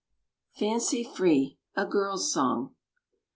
FANCY 0.53 1.03
FREE. 1.03 1.59
A 1.75 1.85
GIRL'S 1.85 2.33
SONG. 2.33 2.73